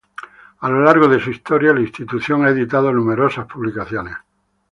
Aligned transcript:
A 0.61 0.67
lo 0.67 0.83
largo 0.83 1.07
de 1.07 1.19
su 1.19 1.29
historia, 1.29 1.73
la 1.75 1.81
institución 1.81 2.43
ha 2.43 2.49
editado 2.49 2.91
numerosas 2.91 3.45
publicaciones. 3.45 4.15